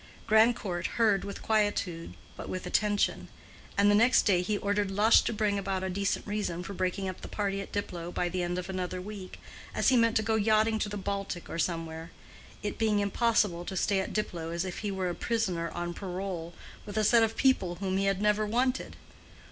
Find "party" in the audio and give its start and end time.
7.27-7.61